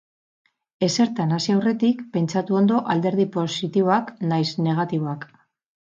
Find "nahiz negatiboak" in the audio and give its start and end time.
4.33-5.33